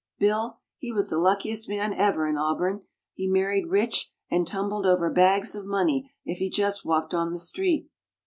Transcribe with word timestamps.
"Bill, 0.17 0.57
he 0.79 0.91
was 0.91 1.11
the 1.11 1.19
luckiest 1.19 1.69
man 1.69 1.93
ever 1.93 2.25
in 2.25 2.35
Auburn 2.35 2.81
he 3.13 3.27
married 3.27 3.67
rich 3.69 4.11
and 4.31 4.47
tumbled 4.47 4.87
over 4.87 5.11
bags 5.11 5.53
of 5.53 5.67
money 5.67 6.11
if 6.25 6.39
he 6.39 6.49
just 6.49 6.83
walked 6.83 7.13
on 7.13 7.31
the 7.31 7.37
street. 7.37 7.87